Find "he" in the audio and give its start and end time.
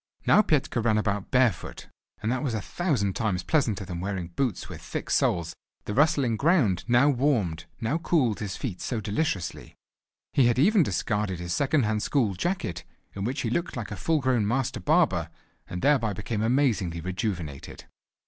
10.33-10.47, 13.41-13.51